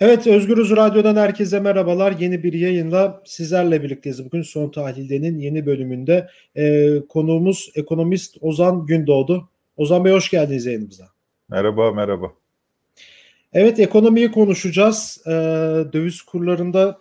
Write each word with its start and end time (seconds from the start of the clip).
Evet 0.00 0.26
Özgürüz 0.26 0.70
Radyo'dan 0.70 1.16
herkese 1.16 1.60
merhabalar. 1.60 2.14
Yeni 2.18 2.42
bir 2.42 2.52
yayınla 2.52 3.22
sizlerle 3.24 3.82
birlikteyiz. 3.82 4.24
Bugün 4.24 4.42
Son 4.42 4.70
Tahlilde'nin 4.70 5.38
yeni 5.38 5.66
bölümünde 5.66 6.28
e, 6.56 6.96
konuğumuz 7.08 7.72
ekonomist 7.74 8.36
Ozan 8.40 8.86
Gündoğdu. 8.86 9.48
Ozan 9.76 10.04
Bey 10.04 10.12
hoş 10.12 10.30
geldiniz 10.30 10.66
yayınımıza. 10.66 11.08
Merhaba, 11.48 11.92
merhaba. 11.92 12.32
Evet 13.52 13.78
ekonomiyi 13.78 14.32
konuşacağız. 14.32 15.22
E, 15.26 15.30
döviz 15.92 16.22
kurlarında 16.22 16.98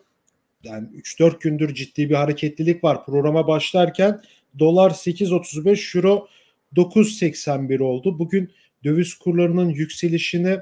yani 0.64 0.88
3-4 0.88 1.40
gündür 1.40 1.74
ciddi 1.74 2.10
bir 2.10 2.16
hareketlilik 2.16 2.84
var. 2.84 3.06
Programa 3.06 3.48
başlarken 3.48 4.22
dolar 4.60 4.92
8.35, 4.92 5.98
euro 5.98 6.28
9.81 6.76 7.84
oldu. 7.84 8.20
Bugün 8.20 8.52
döviz 8.84 9.14
kurlarının 9.14 9.70
yükselişini 9.70 10.58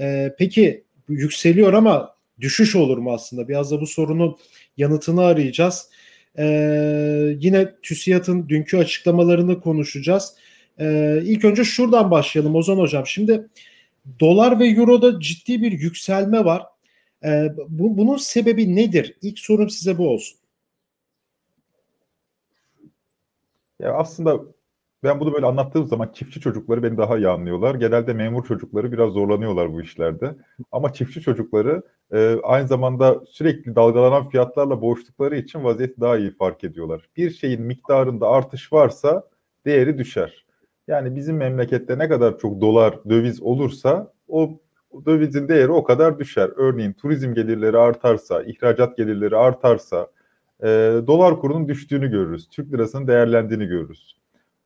e, 0.00 0.34
peki 0.38 0.84
yükseliyor 1.10 1.72
ama 1.72 2.14
düşüş 2.40 2.76
olur 2.76 2.98
mu 2.98 3.12
aslında? 3.12 3.48
Biraz 3.48 3.70
da 3.70 3.80
bu 3.80 3.86
sorunun 3.86 4.36
yanıtını 4.76 5.24
arayacağız. 5.24 5.90
Ee, 6.38 7.36
yine 7.38 7.74
TÜSİAD'ın 7.82 8.48
dünkü 8.48 8.76
açıklamalarını 8.76 9.60
konuşacağız. 9.60 10.34
Ee, 10.80 11.20
ilk 11.24 11.44
önce 11.44 11.64
şuradan 11.64 12.10
başlayalım 12.10 12.54
Ozan 12.54 12.78
Hocam. 12.78 13.06
Şimdi 13.06 13.48
dolar 14.20 14.60
ve 14.60 14.66
euroda 14.66 15.20
ciddi 15.20 15.62
bir 15.62 15.72
yükselme 15.72 16.44
var. 16.44 16.62
Ee, 17.24 17.48
bu, 17.68 17.98
bunun 17.98 18.16
sebebi 18.16 18.76
nedir? 18.76 19.16
İlk 19.22 19.38
sorum 19.38 19.70
size 19.70 19.98
bu 19.98 20.08
olsun. 20.08 20.38
Ya 23.80 23.94
aslında 23.94 24.40
ben 25.02 25.20
bunu 25.20 25.34
böyle 25.34 25.46
anlattığım 25.46 25.86
zaman 25.86 26.10
çiftçi 26.14 26.40
çocukları 26.40 26.82
beni 26.82 26.96
daha 26.96 27.18
iyi 27.18 27.28
anlıyorlar. 27.28 27.74
Genelde 27.74 28.12
memur 28.12 28.44
çocukları 28.44 28.92
biraz 28.92 29.12
zorlanıyorlar 29.12 29.72
bu 29.72 29.82
işlerde. 29.82 30.34
Ama 30.72 30.92
çiftçi 30.92 31.20
çocukları 31.20 31.82
e, 32.12 32.36
aynı 32.42 32.68
zamanda 32.68 33.20
sürekli 33.26 33.76
dalgalanan 33.76 34.28
fiyatlarla 34.28 34.80
boğuştukları 34.80 35.36
için 35.36 35.64
vaziyeti 35.64 36.00
daha 36.00 36.18
iyi 36.18 36.30
fark 36.30 36.64
ediyorlar. 36.64 37.08
Bir 37.16 37.30
şeyin 37.30 37.62
miktarında 37.62 38.28
artış 38.28 38.72
varsa 38.72 39.28
değeri 39.66 39.98
düşer. 39.98 40.46
Yani 40.88 41.16
bizim 41.16 41.36
memlekette 41.36 41.98
ne 41.98 42.08
kadar 42.08 42.38
çok 42.38 42.60
dolar, 42.60 42.98
döviz 43.08 43.42
olursa 43.42 44.12
o 44.28 44.60
dövizin 45.06 45.48
değeri 45.48 45.72
o 45.72 45.84
kadar 45.84 46.18
düşer. 46.18 46.50
Örneğin 46.56 46.92
turizm 46.92 47.34
gelirleri 47.34 47.78
artarsa, 47.78 48.42
ihracat 48.42 48.96
gelirleri 48.96 49.36
artarsa 49.36 50.06
e, 50.62 50.66
dolar 51.06 51.40
kurunun 51.40 51.68
düştüğünü 51.68 52.10
görürüz. 52.10 52.48
Türk 52.48 52.72
lirasının 52.72 53.06
değerlendiğini 53.06 53.66
görürüz. 53.66 54.19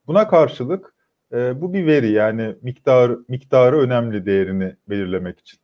Buna 0.06 0.28
karşılık 0.28 0.94
e, 1.32 1.60
bu 1.60 1.72
bir 1.72 1.86
veri 1.86 2.10
yani 2.10 2.56
miktar 2.62 3.12
miktarı 3.28 3.78
önemli 3.78 4.26
değerini 4.26 4.76
belirlemek 4.88 5.40
için. 5.40 5.58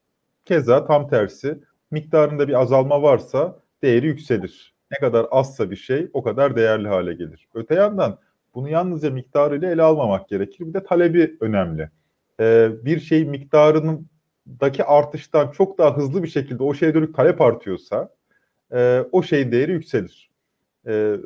Keza 0.44 0.86
tam 0.86 1.08
tersi 1.08 1.60
miktarında 1.91 2.48
bir 2.48 2.60
azalma 2.60 3.02
varsa 3.02 3.58
değeri 3.82 4.06
yükselir. 4.06 4.74
Ne 4.91 4.98
kadar 4.98 5.27
azsa 5.30 5.70
bir 5.70 5.77
şey 5.77 6.10
o 6.12 6.22
kadar 6.22 6.56
değerli 6.56 6.88
hale 6.88 7.14
gelir. 7.14 7.48
Öte 7.55 7.74
yandan 7.74 8.19
bunu 8.55 8.69
yalnızca 8.69 9.10
miktarıyla 9.10 9.70
ele 9.70 9.82
almamak 9.82 10.28
gerekir. 10.28 10.66
Bir 10.66 10.75
de 10.75 10.84
talebi 10.84 11.36
önemli. 11.41 11.91
Ee, 12.41 12.70
bir 12.84 13.00
şey 13.00 13.25
miktarındaki 13.25 14.84
artıştan 14.84 15.50
çok 15.50 15.78
daha 15.78 15.97
hızlı 15.97 16.22
bir 16.22 16.28
şekilde 16.28 16.62
o 16.62 16.75
şeye 16.75 16.94
dönük 16.94 17.14
talep 17.14 17.41
artıyorsa 17.41 18.10
e, 18.72 19.04
o 19.12 19.22
şeyin 19.22 19.52
değeri 19.52 19.72
yükselir. 19.72 20.30
E, 20.86 21.16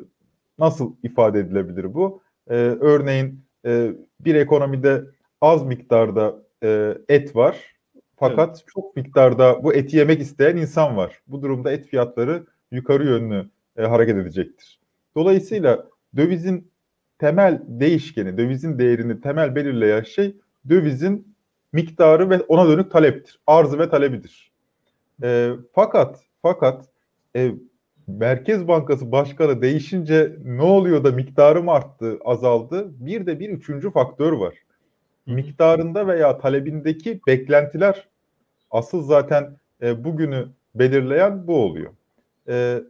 nasıl 0.59 0.95
ifade 1.03 1.39
edilebilir 1.39 1.93
bu? 1.93 2.21
E, 2.49 2.55
örneğin 2.55 3.45
e, 3.65 3.91
bir 4.19 4.35
ekonomide 4.35 5.03
az 5.41 5.63
miktarda 5.63 6.35
e, 6.63 6.97
et 7.09 7.35
var 7.35 7.75
fakat 8.15 8.49
evet. 8.49 8.65
çok 8.73 8.95
miktarda 8.95 9.63
bu 9.63 9.73
eti 9.73 9.97
yemek 9.97 10.21
isteyen 10.21 10.57
insan 10.57 10.97
var. 10.97 11.21
Bu 11.27 11.41
durumda 11.41 11.71
et 11.71 11.87
fiyatları 11.87 12.45
yukarı 12.71 13.05
yönlü 13.05 13.49
e, 13.77 13.83
hareket 13.83 14.17
edecektir. 14.17 14.79
Dolayısıyla 15.15 15.85
dövizin 16.15 16.71
temel 17.19 17.61
değişkeni, 17.67 18.37
dövizin 18.37 18.79
değerini 18.79 19.21
temel 19.21 19.55
belirleyen 19.55 20.03
şey 20.03 20.35
dövizin 20.69 21.35
miktarı 21.73 22.29
ve 22.29 22.39
ona 22.39 22.69
dönük 22.69 22.91
taleptir. 22.91 23.39
Arzı 23.47 23.79
ve 23.79 23.89
talebidir. 23.89 24.51
E, 25.23 25.51
fakat 25.73 26.19
fakat 26.41 26.85
e, 27.35 27.51
Merkez 28.07 28.67
Bankası 28.67 29.11
Başkanı 29.11 29.61
değişince 29.61 30.35
ne 30.45 30.61
oluyor 30.61 31.03
da 31.03 31.11
miktarı 31.11 31.63
mı 31.63 31.71
arttı, 31.71 32.19
azaldı? 32.25 32.87
Bir 32.99 33.25
de 33.25 33.39
bir 33.39 33.49
üçüncü 33.49 33.91
faktör 33.91 34.31
var. 34.31 34.55
Miktarında 35.25 36.07
veya 36.07 36.37
talebindeki 36.37 37.21
beklentiler 37.27 38.07
asıl 38.71 39.03
zaten 39.03 39.57
e, 39.81 40.03
bugünü 40.03 40.47
belirleyen 40.75 41.47
bu 41.47 41.63
oluyor. 41.63 41.91
E, 42.47 42.83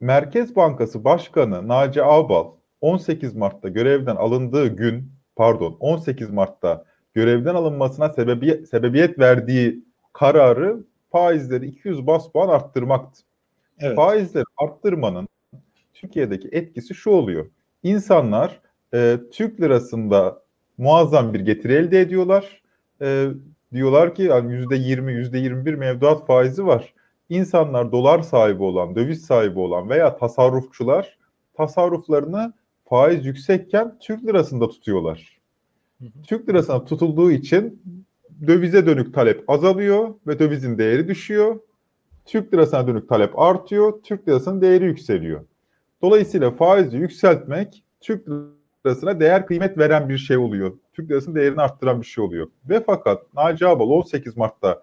Merkez 0.00 0.56
Bankası 0.56 1.04
Başkanı 1.04 1.68
Naci 1.68 2.02
Ağbal 2.02 2.46
18 2.80 3.34
Mart'ta 3.34 3.68
görevden 3.68 4.16
alındığı 4.16 4.66
gün, 4.76 5.12
pardon 5.36 5.76
18 5.80 6.30
Mart'ta 6.30 6.84
görevden 7.14 7.54
alınmasına 7.54 8.08
sebebi, 8.08 8.66
sebebiyet 8.66 9.18
verdiği 9.18 9.84
kararı 10.12 10.84
faizleri 11.12 11.66
200 11.66 12.06
bas 12.06 12.32
puan 12.32 12.48
arttırmaktı. 12.48 13.27
Evet. 13.80 13.96
Faizleri 13.96 14.44
arttırmanın 14.56 15.28
Türkiye'deki 15.94 16.48
etkisi 16.52 16.94
şu 16.94 17.10
oluyor. 17.10 17.46
İnsanlar 17.82 18.60
e, 18.94 19.18
Türk 19.32 19.60
lirasında 19.60 20.42
muazzam 20.78 21.34
bir 21.34 21.40
getiri 21.40 21.72
elde 21.72 22.00
ediyorlar. 22.00 22.62
E, 23.02 23.28
diyorlar 23.72 24.14
ki 24.14 24.22
yani 24.22 24.52
yüzde 24.52 24.76
yirmi, 24.76 25.12
yüzde 25.12 25.38
yirmi 25.38 25.66
bir 25.66 25.74
mevduat 25.74 26.26
faizi 26.26 26.66
var. 26.66 26.94
İnsanlar 27.28 27.92
dolar 27.92 28.22
sahibi 28.22 28.62
olan, 28.62 28.96
döviz 28.96 29.24
sahibi 29.26 29.58
olan 29.58 29.90
veya 29.90 30.16
tasarrufçular 30.16 31.18
tasarruflarını 31.54 32.52
faiz 32.88 33.26
yüksekken 33.26 33.98
Türk 34.00 34.24
lirasında 34.26 34.68
tutuyorlar. 34.68 35.38
Türk 36.26 36.48
lirasına 36.48 36.84
tutulduğu 36.84 37.30
için 37.30 37.82
dövize 38.46 38.86
dönük 38.86 39.14
talep 39.14 39.50
azalıyor 39.50 40.14
ve 40.26 40.38
dövizin 40.38 40.78
değeri 40.78 41.08
düşüyor. 41.08 41.60
Türk 42.28 42.54
lirasına 42.54 42.86
dönük 42.86 43.08
talep 43.08 43.38
artıyor, 43.38 44.02
Türk 44.02 44.28
lirasının 44.28 44.60
değeri 44.60 44.84
yükseliyor. 44.84 45.40
Dolayısıyla 46.02 46.50
faizi 46.50 46.96
yükseltmek 46.96 47.84
Türk 48.00 48.28
lirasına 48.86 49.20
değer 49.20 49.46
kıymet 49.46 49.78
veren 49.78 50.08
bir 50.08 50.18
şey 50.18 50.36
oluyor. 50.36 50.72
Türk 50.92 51.10
lirasının 51.10 51.34
değerini 51.34 51.60
arttıran 51.60 52.00
bir 52.00 52.06
şey 52.06 52.24
oluyor. 52.24 52.46
Ve 52.68 52.82
fakat 52.86 53.34
Naci 53.34 53.66
Ağbal 53.66 53.90
18 53.90 54.36
Mart'ta 54.36 54.82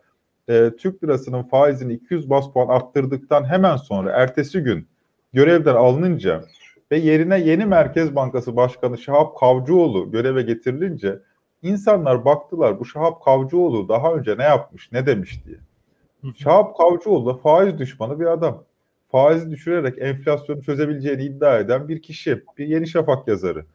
e, 0.50 0.72
Türk 0.80 1.04
lirasının 1.04 1.44
faizini 1.44 1.94
200 1.94 2.30
bas 2.30 2.54
puan 2.54 2.68
arttırdıktan 2.68 3.46
hemen 3.46 3.76
sonra 3.76 4.12
ertesi 4.12 4.60
gün 4.60 4.88
görevden 5.34 5.76
alınınca 5.76 6.44
ve 6.92 6.98
yerine 6.98 7.40
yeni 7.40 7.66
Merkez 7.66 8.16
Bankası 8.16 8.56
Başkanı 8.56 8.98
Şahap 8.98 9.38
Kavcıoğlu 9.38 10.12
göreve 10.12 10.42
getirilince 10.42 11.20
insanlar 11.62 12.26
baktılar 12.26 12.80
bu 12.80 12.86
Şahap 12.86 13.24
Kavcıoğlu 13.24 13.90
daha 13.90 14.14
önce 14.14 14.38
ne 14.38 14.44
yapmış, 14.44 14.92
ne 14.92 15.06
demiş 15.06 15.46
diye. 15.46 15.58
Şahap 16.36 16.78
Kavcıoğlu 16.78 17.38
faiz 17.38 17.78
düşmanı 17.78 18.20
bir 18.20 18.26
adam. 18.26 18.64
Faizi 19.12 19.52
düşürerek 19.52 20.02
enflasyonu 20.02 20.64
çözebileceğini 20.64 21.24
iddia 21.24 21.60
eden 21.60 21.88
bir 21.88 22.02
kişi, 22.02 22.44
bir 22.58 22.68
Yeni 22.68 22.88
Şafak 22.88 23.28
yazarı. 23.28 23.66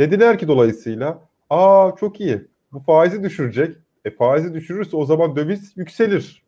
Dediler 0.00 0.38
ki 0.38 0.48
dolayısıyla, 0.48 1.22
aa 1.50 1.90
çok 2.00 2.20
iyi, 2.20 2.46
bu 2.72 2.80
faizi 2.80 3.22
düşürecek. 3.22 3.76
E 4.04 4.10
faizi 4.10 4.54
düşürürse 4.54 4.96
o 4.96 5.04
zaman 5.04 5.36
döviz 5.36 5.72
yükselir. 5.76 6.42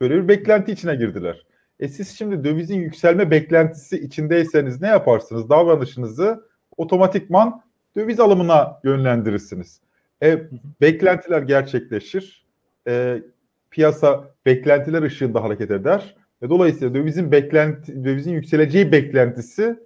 Böyle 0.00 0.14
bir 0.14 0.28
beklenti 0.28 0.72
içine 0.72 0.96
girdiler. 0.96 1.46
E 1.80 1.88
siz 1.88 2.18
şimdi 2.18 2.44
dövizin 2.44 2.80
yükselme 2.80 3.30
beklentisi 3.30 3.98
içindeyseniz 3.98 4.80
ne 4.80 4.88
yaparsınız? 4.88 5.50
Davranışınızı 5.50 6.44
otomatikman 6.76 7.62
döviz 7.96 8.20
alımına 8.20 8.80
yönlendirirsiniz. 8.84 9.80
E, 10.22 10.42
beklentiler 10.80 11.42
gerçekleşir. 11.42 12.46
E, 12.88 13.22
piyasa 13.70 14.34
beklentiler 14.46 15.02
ışığında 15.02 15.42
hareket 15.42 15.70
eder. 15.70 16.16
Ve 16.42 16.50
dolayısıyla 16.50 16.94
dövizin 16.94 17.32
beklenti, 17.32 18.04
dövizin 18.04 18.32
yükseleceği 18.32 18.92
beklentisi 18.92 19.76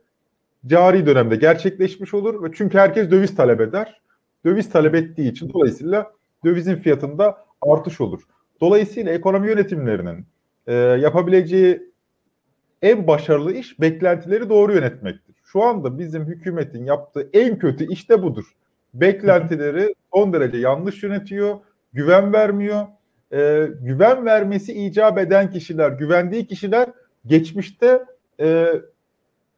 cari 0.67 1.06
dönemde 1.06 1.37
gerçekleşmiş 1.37 2.15
olur 2.15 2.43
ve 2.43 2.50
çünkü 2.55 2.79
herkes 2.79 3.11
döviz 3.11 3.37
talep 3.37 3.61
eder. 3.61 4.00
Döviz 4.44 4.71
talep 4.71 4.94
ettiği 4.94 5.31
için 5.31 5.53
dolayısıyla 5.53 6.12
dövizin 6.44 6.77
fiyatında 6.77 7.44
artış 7.62 8.00
olur. 8.00 8.23
Dolayısıyla 8.61 9.12
ekonomi 9.12 9.49
yönetimlerinin 9.49 10.26
e, 10.67 10.75
yapabileceği 10.75 11.91
en 12.83 13.06
başarılı 13.06 13.53
iş 13.53 13.81
beklentileri 13.81 14.49
doğru 14.49 14.73
yönetmektir. 14.73 15.37
Şu 15.44 15.62
anda 15.62 15.99
bizim 15.99 16.25
hükümetin 16.25 16.85
yaptığı 16.85 17.31
en 17.33 17.59
kötü 17.59 17.93
iş 17.93 18.11
de 18.11 18.23
budur. 18.23 18.44
Beklentileri 18.94 19.94
son 20.15 20.33
derece 20.33 20.59
yanlış 20.59 21.03
yönetiyor, 21.03 21.59
güven 21.93 22.33
vermiyor 22.33 22.87
e, 23.32 23.69
güven 23.81 24.27
vermesi 24.27 24.73
icap 24.73 25.19
eden 25.19 25.50
kişiler, 25.50 25.91
güvendiği 25.91 26.47
kişiler 26.47 26.88
geçmişte 27.27 28.05
e, 28.41 28.73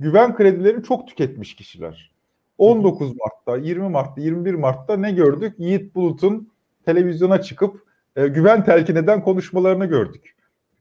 güven 0.00 0.36
kredilerini 0.36 0.82
çok 0.82 1.08
tüketmiş 1.08 1.56
kişiler. 1.56 2.12
19 2.58 3.12
Mart'ta, 3.16 3.56
20 3.56 3.88
Mart'ta, 3.88 4.20
21 4.20 4.54
Mart'ta 4.54 4.96
ne 4.96 5.12
gördük? 5.12 5.54
Yiğit 5.58 5.94
Bulut'un 5.94 6.52
televizyona 6.84 7.42
çıkıp 7.42 7.82
e, 8.16 8.28
güven 8.28 8.64
telkin 8.64 8.96
eden 8.96 9.22
konuşmalarını 9.22 9.86
gördük. 9.86 10.36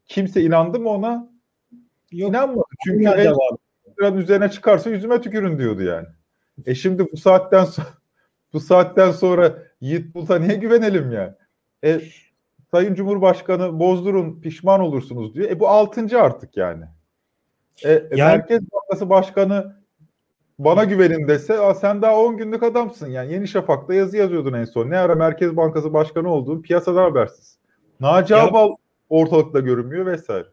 Kimse 0.06 0.42
inandı 0.42 0.80
mı 0.80 0.90
ona? 0.90 1.32
Yok. 2.12 2.30
İnanmadı. 2.30 2.66
Çünkü 2.86 3.06
en 3.06 3.34
liranın 4.00 4.18
üzerine 4.18 4.52
çıkarsa 4.52 4.90
yüzüme 4.90 5.22
tükürün 5.22 5.60
diyordu 5.60 5.82
yani. 5.82 6.08
E 6.66 6.76
şimdi 6.76 7.12
bu 7.12 7.18
saatten 7.18 7.66
sonra 7.66 7.88
bu 8.54 8.60
saatten 8.60 9.12
sonra 9.12 9.64
Yiğit 9.82 10.16
Bulut'a 10.16 10.40
niye 10.40 10.56
güvenelim 10.56 11.12
yani? 11.12 11.34
E, 11.84 12.02
Sayın 12.72 12.96
Cumhurbaşkanı 12.96 13.80
bozdurun 13.80 14.42
pişman 14.42 14.82
olursunuz 14.82 15.36
diyor. 15.36 15.50
E 15.50 15.60
bu 15.60 15.68
altıncı 15.68 16.22
artık 16.22 16.58
yani. 16.58 16.86
E, 17.84 17.92
e 17.92 18.08
yani, 18.16 18.30
Merkez 18.38 18.62
Bankası 18.72 19.10
Başkanı 19.10 19.82
bana 20.60 20.84
güvenin 20.84 21.28
dese 21.28 21.60
Aa, 21.60 21.76
sen 21.76 22.02
daha 22.02 22.18
10 22.18 22.38
günlük 22.38 22.64
adamsın 22.64 23.10
yani. 23.10 23.34
Yeni 23.34 23.48
Şafak'ta 23.48 23.94
yazı 23.94 24.18
yazıyordun 24.18 24.54
en 24.54 24.66
son. 24.66 24.90
Ne 24.90 24.98
ara 24.98 25.16
Merkez 25.16 25.58
Bankası 25.58 25.94
Başkanı 25.94 26.34
olduğun 26.34 26.62
piyasadan 26.62 27.04
habersiz. 27.04 27.58
Naci 28.00 28.36
Abal 28.36 28.76
ortalıkta 29.10 29.60
görünmüyor 29.60 30.06
vesaire. 30.06 30.48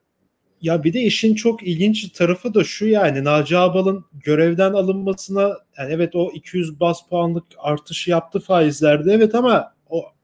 Ya 0.60 0.84
bir 0.84 0.92
de 0.92 1.00
işin 1.00 1.34
çok 1.34 1.62
ilginç 1.62 2.08
tarafı 2.12 2.54
da 2.54 2.64
şu 2.64 2.86
yani 2.86 3.24
Naci 3.24 3.58
Abal'ın 3.58 4.04
görevden 4.12 4.72
alınmasına 4.72 5.42
yani 5.78 5.92
evet 5.92 6.16
o 6.16 6.30
200 6.32 6.80
bas 6.80 7.08
puanlık 7.08 7.44
artış 7.58 8.08
yaptı 8.08 8.40
faizlerde 8.40 9.12
evet 9.12 9.34
ama 9.34 9.74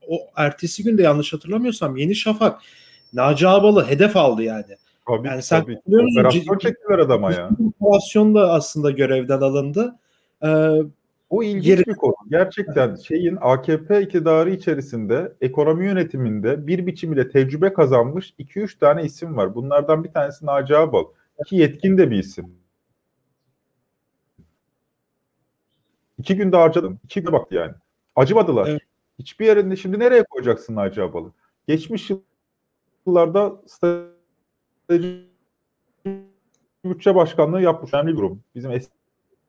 o, 0.09 0.19
ertesi 0.37 0.85
günde 0.85 1.03
yanlış 1.03 1.33
hatırlamıyorsam 1.33 1.97
Yeni 1.97 2.15
Şafak 2.15 2.61
Naci 3.13 3.49
Abal'ı 3.49 3.87
hedef 3.87 4.17
aldı 4.17 4.43
yani. 4.43 4.65
Tabii, 5.09 5.29
yani 5.29 5.43
sen 5.43 5.63
tabii. 5.63 5.81
Operasyon 5.87 6.59
çektiler 6.59 6.99
adama 6.99 7.33
ya. 7.33 7.51
Operasyon 7.81 8.35
da 8.35 8.53
aslında 8.53 8.91
görevden 8.91 9.41
alındı. 9.41 9.97
Ee, 10.45 10.71
o 11.31 11.43
ilginç 11.43 11.67
Yeri... 11.67 11.87
bir 11.87 11.95
konu. 11.95 12.15
Gerçekten 12.31 12.95
şeyin 12.95 13.39
AKP 13.41 14.03
iktidarı 14.03 14.51
içerisinde 14.51 15.33
ekonomi 15.41 15.87
yönetiminde 15.87 16.67
bir 16.67 16.87
biçimiyle 16.87 17.29
tecrübe 17.31 17.73
kazanmış 17.73 18.35
2-3 18.39 18.79
tane 18.79 19.05
isim 19.05 19.37
var. 19.37 19.55
Bunlardan 19.55 20.05
bir 20.05 20.13
tanesi 20.13 20.47
Naci 20.47 20.77
Abal. 20.77 21.05
Ki 21.47 21.57
yetkin 21.57 21.99
de 21.99 22.11
bir 22.11 22.19
isim. 22.19 22.55
İki 26.19 26.37
günde 26.37 26.57
harcadım. 26.57 27.01
İki 27.05 27.21
günde 27.21 27.33
baktı 27.33 27.55
yani. 27.55 27.73
Acımadılar. 28.17 28.67
Evet. 28.69 28.83
Hiçbir 29.19 29.47
yerinde 29.47 29.77
şimdi 29.77 29.99
nereye 29.99 30.25
koyacaksın 30.25 30.77
Naci 30.77 31.03
Abal'ı? 31.03 31.33
Geçmiş 31.69 32.11
yıllarda 33.07 33.63
strateji 33.67 35.25
bütçe 36.85 37.15
başkanlığı 37.15 37.63
yapmış 37.63 37.95
önemli 37.95 38.13
bir 38.13 38.17
durum. 38.17 38.43
Bizim 38.55 38.71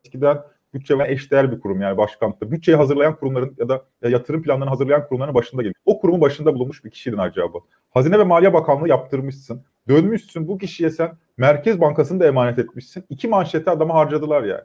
eskiden 0.03 0.41
bütçe 0.73 0.97
ve 0.97 1.12
eşdeğer 1.12 1.51
bir 1.51 1.59
kurum 1.59 1.81
yani 1.81 1.97
başkanlıkta. 1.97 2.51
Bütçeyi 2.51 2.77
hazırlayan 2.77 3.15
kurumların 3.15 3.56
ya 3.57 3.69
da 3.69 3.85
yatırım 4.01 4.44
planlarını 4.44 4.69
hazırlayan 4.69 5.07
kurumların 5.07 5.33
başında 5.33 5.62
geliyor. 5.62 5.75
O 5.85 6.00
kurumun 6.00 6.21
başında 6.21 6.56
bulunmuş 6.56 6.85
bir 6.85 6.89
kişiydin 6.89 7.18
acaba. 7.18 7.57
Hazine 7.91 8.19
ve 8.19 8.23
Maliye 8.23 8.53
Bakanlığı 8.53 8.89
yaptırmışsın. 8.89 9.63
Dönmüşsün 9.88 10.47
bu 10.47 10.57
kişiye 10.57 10.89
sen 10.89 11.18
Merkez 11.38 11.81
Bankası'nı 11.81 12.19
da 12.19 12.27
emanet 12.27 12.59
etmişsin. 12.59 13.06
İki 13.09 13.27
manşete 13.27 13.71
adamı 13.71 13.94
harcadılar 13.94 14.44
yani. 14.44 14.63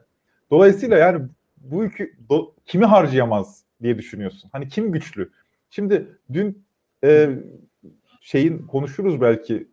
Dolayısıyla 0.51 0.97
yani 0.97 1.21
bu 1.57 1.83
yükü 1.83 2.13
do, 2.29 2.53
kimi 2.65 2.85
harcayamaz 2.85 3.63
diye 3.83 3.97
düşünüyorsun. 3.97 4.49
Hani 4.53 4.69
kim 4.69 4.91
güçlü? 4.91 5.29
Şimdi 5.69 6.07
dün 6.33 6.63
e, 7.03 7.29
şeyin 8.21 8.67
konuşuruz 8.67 9.21
belki 9.21 9.67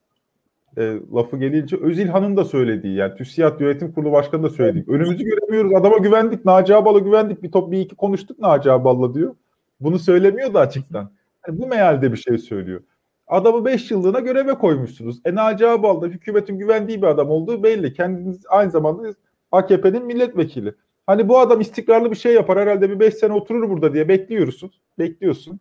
e, 0.77 0.97
lafı 1.15 1.37
gelince 1.37 1.77
Özilhan'ın 1.77 2.37
da 2.37 2.45
söylediği 2.45 2.95
yani 2.95 3.15
TÜSİAD 3.15 3.61
Yönetim 3.61 3.93
Kurulu 3.93 4.13
Başkanı 4.13 4.43
da 4.43 4.51
söylediği. 4.51 4.85
Önümüzü 4.89 5.25
göremiyoruz. 5.25 5.75
Adama 5.75 5.99
güvendik. 5.99 6.45
Naci 6.45 6.75
Abal'a 6.75 6.99
güvendik. 6.99 7.43
Bir 7.43 7.53
top 7.53 7.73
bir 7.73 7.81
iki 7.81 7.97
konuştuk 7.97 8.39
Naci 8.39 8.71
Abal'la 8.71 9.15
diyor. 9.15 9.35
Bunu 9.81 9.99
söylemiyor 9.99 10.55
da 10.55 10.61
açıktan. 10.61 11.11
Yani 11.49 11.59
bu 11.59 11.67
mealde 11.67 12.13
bir 12.13 12.17
şey 12.17 12.39
söylüyor. 12.39 12.81
Adamı 13.27 13.65
5 13.65 13.91
yıllığına 13.91 14.21
göreve 14.21 14.55
koymuşsunuz. 14.55 15.21
E 15.25 15.35
Naci 15.35 15.67
Abal 15.67 16.03
da 16.03 16.07
hükümetin 16.07 16.59
güvendiği 16.59 17.03
bir 17.03 17.07
adam 17.07 17.31
olduğu 17.31 17.63
belli. 17.63 17.93
Kendiniz 17.93 18.43
aynı 18.49 18.71
zamanda 18.71 19.09
AKP'nin 19.53 20.07
milletvekili. 20.07 20.75
Hani 21.09 21.29
bu 21.29 21.39
adam 21.39 21.61
istikrarlı 21.61 22.11
bir 22.11 22.17
şey 22.17 22.35
yapar 22.35 22.59
herhalde 22.59 22.91
bir 22.91 23.01
5 23.01 23.15
sene 23.15 23.33
oturur 23.33 23.71
burada 23.71 23.95
diye 23.95 24.09
bekliyorsun. 24.09 24.73
Bekliyorsun. 24.99 25.61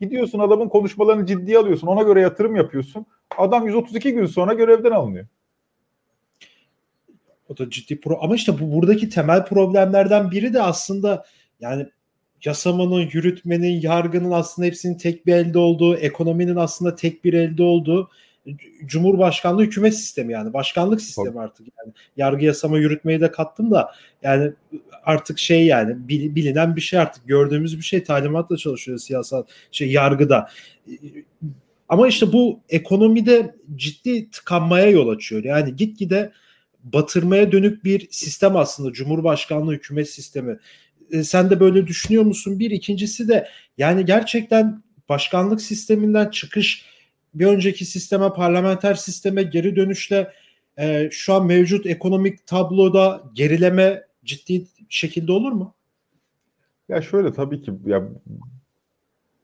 Gidiyorsun 0.00 0.38
adamın 0.38 0.68
konuşmalarını 0.68 1.26
ciddiye 1.26 1.58
alıyorsun. 1.58 1.86
Ona 1.86 2.02
göre 2.02 2.20
yatırım 2.20 2.56
yapıyorsun. 2.56 3.06
Adam 3.38 3.66
132 3.66 4.12
gün 4.12 4.26
sonra 4.26 4.54
görevden 4.54 4.90
alınıyor. 4.90 5.26
O 7.48 7.58
da 7.58 7.70
ciddi 7.70 8.00
pro 8.00 8.18
ama 8.20 8.34
işte 8.34 8.60
bu 8.60 8.72
buradaki 8.72 9.08
temel 9.08 9.44
problemlerden 9.44 10.30
biri 10.30 10.54
de 10.54 10.62
aslında 10.62 11.24
yani 11.60 11.86
yasamanın, 12.44 13.10
yürütmenin, 13.12 13.80
yargının 13.80 14.30
aslında 14.30 14.66
hepsinin 14.66 14.98
tek 14.98 15.26
bir 15.26 15.32
elde 15.32 15.58
olduğu, 15.58 15.96
ekonominin 15.96 16.56
aslında 16.56 16.94
tek 16.94 17.24
bir 17.24 17.32
elde 17.32 17.62
olduğu 17.62 18.10
Cumhurbaşkanlığı 18.86 19.62
hükümet 19.62 19.94
sistemi 19.96 20.32
yani 20.32 20.52
başkanlık 20.52 21.00
sistemi 21.00 21.40
artık 21.40 21.66
yani 21.78 21.92
yargı 22.16 22.44
yasama 22.44 22.78
yürütmeyi 22.78 23.20
de 23.20 23.30
kattım 23.30 23.70
da 23.70 23.92
yani 24.22 24.52
artık 25.04 25.38
şey 25.38 25.66
yani 25.66 26.08
bilinen 26.08 26.76
bir 26.76 26.80
şey 26.80 26.98
artık 26.98 27.28
gördüğümüz 27.28 27.78
bir 27.78 27.82
şey 27.82 28.04
talimatla 28.04 28.56
çalışıyor 28.56 28.98
siyasal 28.98 29.44
şey 29.72 29.92
yargıda 29.92 30.48
ama 31.88 32.08
işte 32.08 32.32
bu 32.32 32.60
ekonomide 32.68 33.54
ciddi 33.76 34.30
tıkanmaya 34.30 34.90
yol 34.90 35.08
açıyor. 35.08 35.44
Yani 35.44 35.76
gitgide 35.76 36.32
batırmaya 36.84 37.52
dönük 37.52 37.84
bir 37.84 38.08
sistem 38.10 38.56
aslında 38.56 38.92
Cumhurbaşkanlığı 38.92 39.72
hükümet 39.72 40.10
sistemi. 40.10 40.58
E, 41.10 41.24
sen 41.24 41.50
de 41.50 41.60
böyle 41.60 41.86
düşünüyor 41.86 42.22
musun? 42.22 42.58
Bir 42.58 42.70
ikincisi 42.70 43.28
de 43.28 43.48
yani 43.78 44.04
gerçekten 44.04 44.82
başkanlık 45.08 45.60
sisteminden 45.60 46.30
çıkış 46.30 46.84
bir 47.34 47.46
önceki 47.46 47.84
sisteme 47.84 48.32
parlamenter 48.32 48.94
sisteme 48.94 49.42
geri 49.42 49.76
dönüşle 49.76 50.32
e, 50.78 51.08
şu 51.12 51.34
an 51.34 51.46
mevcut 51.46 51.86
ekonomik 51.86 52.46
tabloda 52.46 53.22
gerileme 53.34 54.02
ciddi 54.24 54.66
şekilde 54.88 55.32
olur 55.32 55.52
mu? 55.52 55.74
Ya 56.88 57.02
şöyle 57.02 57.32
tabii 57.32 57.62
ki 57.62 57.72
ya 57.86 58.08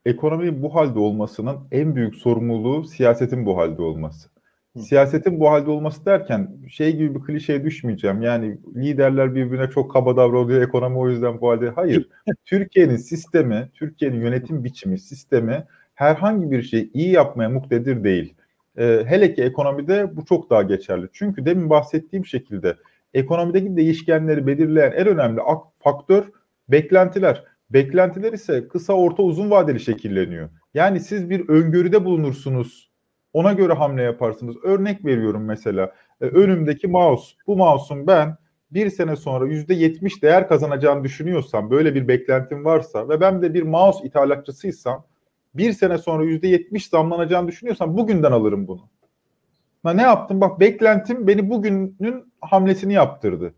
ekonominin 0.07 0.63
bu 0.63 0.75
halde 0.75 0.99
olmasının 0.99 1.57
en 1.73 1.97
büyük 1.97 2.15
sorumluluğu 2.15 2.85
siyasetin 2.85 3.47
bu 3.47 3.59
halde 3.59 3.83
olması. 3.83 4.29
Hı. 4.77 4.83
Siyasetin 4.83 5.41
bu 5.41 5.51
halde 5.51 5.71
olması 5.71 6.07
derken 6.07 6.51
şey 6.69 6.97
gibi 6.97 7.15
bir 7.15 7.21
klişeye 7.21 7.65
düşmeyeceğim. 7.65 8.23
Yani 8.23 8.59
liderler 8.77 9.35
birbirine 9.35 9.71
çok 9.71 9.93
kaba 9.93 10.17
davranıyor, 10.17 10.63
ekonomi 10.63 10.99
o 10.99 11.09
yüzden 11.09 11.41
bu 11.41 11.51
halde. 11.51 11.69
Hayır. 11.71 12.09
Türkiye'nin 12.45 12.97
sistemi, 12.97 13.71
Türkiye'nin 13.75 14.21
yönetim 14.21 14.65
biçimi, 14.65 14.99
sistemi 14.99 15.65
herhangi 15.99 16.51
bir 16.51 16.63
şeyi 16.63 16.93
iyi 16.93 17.11
yapmaya 17.11 17.49
muktedir 17.49 18.05
değil. 18.05 18.35
Ee, 18.79 19.03
hele 19.07 19.35
ki 19.35 19.43
ekonomide 19.43 20.17
bu 20.17 20.25
çok 20.25 20.51
daha 20.51 20.63
geçerli. 20.63 21.09
Çünkü 21.13 21.47
demin 21.47 21.71
bahsettiğim 21.71 22.27
şekilde 22.27 22.77
ekonomideki 23.15 23.77
değişkenleri 23.77 24.47
belirleyen 24.47 24.93
en 24.93 25.07
önemli 25.07 25.41
faktör 25.79 26.25
beklentiler. 26.69 27.45
Beklentiler 27.71 28.33
ise 28.33 28.69
kısa, 28.69 28.93
orta, 28.93 29.23
uzun 29.23 29.51
vadeli 29.51 29.81
şekilleniyor. 29.81 30.49
Yani 30.75 31.01
siz 31.01 31.31
bir 31.31 31.49
öngörüde 31.49 32.05
bulunursunuz. 32.05 32.91
Ona 33.33 33.53
göre 33.53 33.73
hamle 33.73 34.03
yaparsınız. 34.03 34.57
Örnek 34.63 35.05
veriyorum 35.05 35.45
mesela. 35.45 35.93
E, 36.21 36.25
önümdeki 36.25 36.89
mouse. 36.89 37.37
Bu 37.47 37.57
mouse'un 37.57 38.07
ben 38.07 38.37
bir 38.71 38.91
sene 38.91 39.17
sonra 39.17 39.47
yüzde 39.47 39.75
yetmiş 39.75 40.23
değer 40.23 40.49
kazanacağını 40.49 41.05
düşünüyorsam, 41.05 41.71
böyle 41.71 41.95
bir 41.95 42.09
beklentim 42.09 42.65
varsa 42.65 43.09
ve 43.09 43.21
ben 43.21 43.43
de 43.43 43.55
bir 43.55 43.63
mouse 43.63 44.07
ithalatçısıysam, 44.07 45.05
bir 45.55 45.73
sene 45.73 45.99
sonra 45.99 46.25
yüzde 46.25 46.49
yetmiş 46.49 46.89
zamlanacağını 46.89 47.49
düşünüyorsam 47.49 47.97
bugünden 47.97 48.33
alırım 48.33 48.69
bunu. 48.69 48.89
Ha, 49.83 49.93
ne 49.93 50.03
yaptım? 50.03 50.41
Bak 50.41 50.61
beklentim 50.61 51.27
beni 51.27 51.51
bugünün 51.51 52.33
hamlesini 52.41 52.93
yaptırdı. 52.93 53.55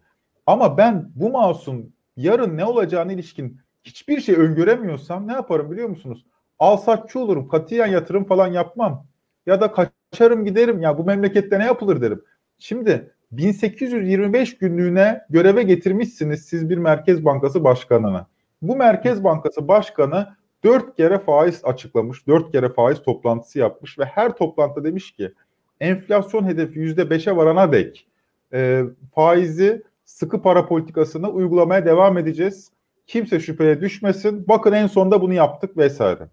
Ama 0.46 0.78
ben 0.78 1.10
bu 1.14 1.30
mouse'un 1.30 1.94
yarın 2.16 2.56
ne 2.56 2.64
olacağını 2.64 3.12
ilişkin 3.12 3.60
hiçbir 3.84 4.20
şey 4.20 4.34
öngöremiyorsam 4.34 5.28
ne 5.28 5.32
yaparım 5.32 5.70
biliyor 5.70 5.88
musunuz? 5.88 6.26
Alsatçı 6.58 7.20
olurum. 7.20 7.48
Katiyen 7.48 7.86
yatırım 7.86 8.24
falan 8.24 8.46
yapmam. 8.46 9.06
Ya 9.46 9.60
da 9.60 9.72
kaçarım 9.72 10.44
giderim. 10.44 10.82
Ya 10.82 10.98
bu 10.98 11.04
memlekette 11.04 11.58
ne 11.58 11.64
yapılır 11.64 12.00
derim. 12.00 12.22
Şimdi 12.58 13.12
1825 13.32 14.58
günlüğüne 14.58 15.22
göreve 15.30 15.62
getirmişsiniz 15.62 16.44
siz 16.44 16.70
bir 16.70 16.78
Merkez 16.78 17.24
Bankası 17.24 17.64
başkanına. 17.64 18.26
Bu 18.62 18.76
Merkez 18.76 19.24
Bankası 19.24 19.68
başkanı 19.68 20.36
dört 20.64 20.96
kere 20.96 21.18
faiz 21.18 21.64
açıklamış, 21.64 22.26
dört 22.26 22.52
kere 22.52 22.68
faiz 22.68 23.02
toplantısı 23.02 23.58
yapmış 23.58 23.98
ve 23.98 24.04
her 24.04 24.36
toplantıda 24.36 24.84
demiş 24.84 25.10
ki 25.12 25.32
enflasyon 25.80 26.44
hedefi 26.44 26.78
yüzde 26.78 27.10
beşe 27.10 27.36
varana 27.36 27.72
dek 27.72 28.06
e, 28.52 28.82
faizi 29.14 29.82
sıkı 30.04 30.42
para 30.42 30.66
politikasını 30.66 31.30
uygulamaya 31.30 31.86
devam 31.86 32.18
edeceğiz. 32.18 32.70
Kimse 33.06 33.40
şüpheye 33.40 33.80
düşmesin. 33.80 34.48
Bakın 34.48 34.72
en 34.72 34.86
sonunda 34.86 35.22
bunu 35.22 35.34
yaptık 35.34 35.76
vesaire. 35.76 36.28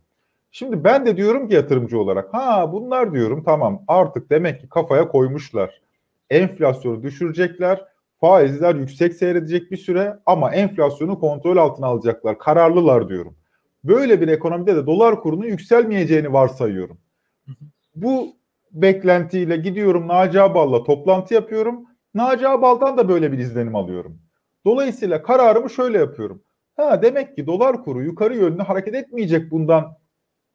Şimdi 0.52 0.84
ben 0.84 1.06
de 1.06 1.18
diyorum 1.18 1.48
ki 1.48 1.56
yatırımcı 1.56 2.00
olarak 2.00 2.34
ha 2.34 2.72
bunlar 2.74 3.14
diyorum 3.14 3.44
tamam 3.44 3.84
artık 3.88 4.30
demek 4.30 4.62
ki 4.62 4.70
kafaya 4.70 5.08
koymuşlar. 5.08 5.82
Enflasyonu 6.30 7.04
düşürecekler. 7.04 7.86
Faizler 8.22 8.76
yüksek 8.76 9.14
seyredecek 9.14 9.72
bir 9.72 9.78
süre 9.78 10.20
ama 10.26 10.52
enflasyonu 10.52 11.20
kontrol 11.20 11.58
altına 11.58 11.88
alacaklar. 11.88 12.40
Kararlılar 12.40 13.10
diyorum. 13.10 13.36
Böyle 13.88 14.22
bir 14.22 14.28
ekonomide 14.28 14.76
de 14.76 14.86
dolar 14.86 15.22
kurunun 15.22 15.46
yükselmeyeceğini 15.46 16.34
varsayıyorum. 16.34 16.98
Bu 17.96 18.38
beklentiyle 18.72 19.58
gidiyorum 19.58 20.08
Naci 20.08 20.42
Abal'la 20.42 20.84
toplantı 20.84 21.34
yapıyorum. 21.34 21.86
Naci 22.14 22.48
Abal'dan 22.48 22.98
da 22.98 23.10
böyle 23.10 23.32
bir 23.32 23.38
izlenim 23.38 23.76
alıyorum. 23.76 24.20
Dolayısıyla 24.66 25.24
kararımı 25.24 25.70
şöyle 25.70 25.98
yapıyorum. 25.98 26.44
Ha 26.76 27.02
demek 27.02 27.36
ki 27.36 27.48
dolar 27.48 27.84
kuru 27.84 28.04
yukarı 28.04 28.36
yönlü 28.36 28.62
hareket 28.62 28.96
etmeyecek 28.96 29.52
bundan 29.52 29.98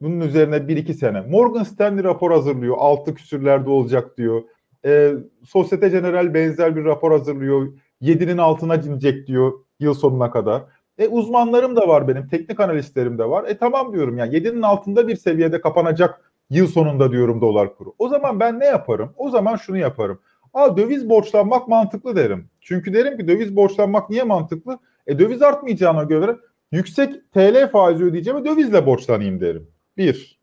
bunun 0.00 0.20
üzerine 0.20 0.56
1-2 0.56 0.94
sene. 0.94 1.20
Morgan 1.20 1.62
Stanley 1.62 2.04
rapor 2.04 2.30
hazırlıyor. 2.30 2.76
Altı 2.78 3.14
küsürlerde 3.14 3.70
olacak 3.70 4.18
diyor. 4.18 4.42
E, 4.84 5.12
Societe 5.44 5.88
General 5.88 6.34
benzer 6.34 6.76
bir 6.76 6.84
rapor 6.84 7.12
hazırlıyor. 7.12 7.72
7'nin 8.02 8.38
altına 8.38 8.74
inecek 8.76 9.26
diyor 9.26 9.52
yıl 9.80 9.94
sonuna 9.94 10.30
kadar. 10.30 10.62
E 10.99 11.08
uzmanlarım 11.08 11.76
da 11.76 11.88
var 11.88 12.08
benim, 12.08 12.28
teknik 12.28 12.61
analistlerim 12.61 13.18
de 13.18 13.28
var. 13.28 13.44
E 13.44 13.58
tamam 13.58 13.92
diyorum 13.92 14.18
yani 14.18 14.34
7'nin 14.34 14.62
altında 14.62 15.08
bir 15.08 15.16
seviyede 15.16 15.61
kapanacak 15.61 16.32
yıl 16.50 16.66
sonunda 16.66 17.12
diyorum 17.12 17.40
dolar 17.40 17.76
kuru. 17.76 17.94
O 17.99 18.08
zaman 18.08 18.40
ben 18.40 18.61
ne 18.61 18.66
yaparım? 18.66 19.12
O 19.16 19.30
zaman 19.30 19.56
şunu 19.56 19.78
yaparım. 19.78 20.20
Aa 20.54 20.76
döviz 20.76 21.08
borçlanmak 21.08 21.68
mantıklı 21.68 22.16
derim. 22.16 22.50
Çünkü 22.61 22.94
derim 22.94 23.18
ki 23.18 23.28
döviz 23.28 23.56
borçlanmak 23.56 24.11
niye 24.11 24.22
mantıklı? 24.22 24.78
E 25.06 25.18
döviz 25.18 25.42
artmayacağına 25.42 26.02
göre 26.02 26.37
yüksek 26.72 27.32
TL 27.32 27.70
faizi 27.70 28.04
ödeyeceğime 28.04 28.44
dövizle 28.44 28.87
borçlanayım 28.87 29.40
derim. 29.40 29.68
Bir. 29.96 30.40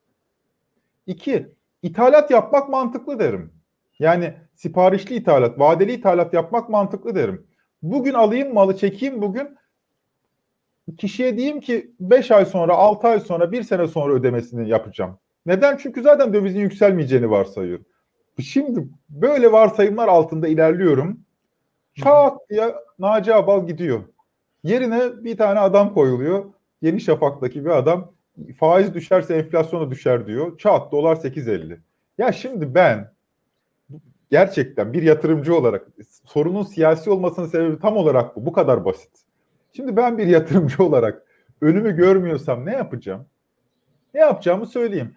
İki. 1.08 1.48
İthalat 1.82 2.32
yapmak 2.32 2.70
mantıklı 2.70 3.20
derim. 3.20 3.54
Yani 4.00 4.34
siparişli 4.56 5.16
ithalat, 5.16 5.60
vadeli 5.60 5.92
ithalat 5.92 6.34
yapmak 6.34 6.70
mantıklı 6.70 7.16
derim. 7.16 7.48
Bugün 7.82 8.14
alayım 8.14 8.54
malı 8.54 8.78
çekeyim 8.78 9.22
bugün 9.22 9.58
kişiye 10.98 11.38
diyeyim 11.38 11.60
ki 11.60 11.92
5 12.00 12.32
ay 12.32 12.46
sonra, 12.46 12.74
6 12.74 13.08
ay 13.08 13.20
sonra, 13.20 13.52
1 13.52 13.64
sene 13.64 13.88
sonra 13.88 14.14
ödemesini 14.14 14.70
yapacağım. 14.70 15.18
Neden? 15.46 15.78
Çünkü 15.78 16.02
zaten 16.02 16.34
dövizin 16.34 16.60
yükselmeyeceğini 16.60 17.30
varsayıyorum. 17.30 17.86
Şimdi 18.42 18.88
böyle 19.10 19.52
varsayımlar 19.52 20.08
altında 20.08 20.48
ilerliyorum. 20.48 21.20
Çat 21.96 22.50
diye 22.50 22.76
Naci 23.00 23.36
Abal 23.36 23.68
gidiyor. 23.68 24.04
Yerine 24.64 25.24
bir 25.24 25.38
tane 25.38 25.60
adam 25.60 25.94
koyuluyor. 25.94 26.46
Yeni 26.82 27.02
Şafak'taki 27.02 27.66
bir 27.66 27.70
adam 27.70 28.12
faiz 28.60 28.94
düşerse 28.94 29.36
enflasyon 29.36 29.82
da 29.82 29.92
düşer 29.92 30.28
diyor. 30.28 30.58
Çat 30.58 30.92
dolar 30.92 31.16
8.50. 31.16 31.78
Ya 32.18 32.32
şimdi 32.32 32.76
ben 32.76 33.12
gerçekten 34.32 34.94
bir 34.94 35.04
yatırımcı 35.04 35.56
olarak 35.56 35.88
sorunun 36.26 36.64
siyasi 36.64 37.10
olmasının 37.10 37.48
sebebi 37.48 37.80
tam 37.80 37.98
olarak 37.98 38.36
bu. 38.36 38.46
Bu 38.46 38.54
kadar 38.54 38.86
basit. 38.86 39.29
Şimdi 39.74 39.96
ben 39.96 40.18
bir 40.18 40.28
yatırımcı 40.28 40.84
olarak 40.84 41.24
önümü 41.62 41.96
görmüyorsam 41.96 42.66
ne 42.66 42.74
yapacağım? 42.74 43.26
Ne 44.14 44.20
yapacağımı 44.20 44.66
söyleyeyim. 44.66 45.16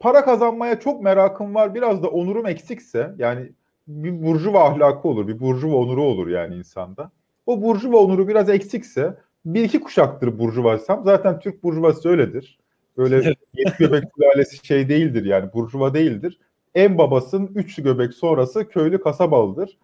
Para 0.00 0.24
kazanmaya 0.24 0.80
çok 0.80 1.02
merakım 1.02 1.54
var. 1.54 1.74
Biraz 1.74 2.02
da 2.02 2.08
onurum 2.08 2.46
eksikse 2.46 3.14
yani 3.18 3.52
bir 3.88 4.22
burjuva 4.22 4.64
ahlakı 4.64 5.08
olur, 5.08 5.28
bir 5.28 5.40
burjuva 5.40 5.76
onuru 5.76 6.02
olur 6.02 6.28
yani 6.28 6.54
insanda. 6.54 7.10
O 7.46 7.62
burjuva 7.62 7.96
onuru 7.96 8.28
biraz 8.28 8.48
eksikse 8.48 9.16
bir 9.44 9.64
iki 9.64 9.80
kuşaktır 9.80 10.38
burjuvaysam 10.38 11.04
zaten 11.04 11.40
Türk 11.40 11.62
burjuvası 11.62 12.08
öyledir. 12.08 12.58
Böyle 12.96 13.16
yedi 13.54 13.72
göbek 13.78 14.04
sülalesi 14.16 14.66
şey 14.66 14.88
değildir 14.88 15.24
yani 15.24 15.52
burjuva 15.52 15.94
değildir. 15.94 16.38
En 16.74 16.98
babasın 16.98 17.50
üç 17.54 17.76
göbek 17.82 18.14
sonrası 18.14 18.68
köylü 18.68 19.00
kasabalıdır. 19.00 19.78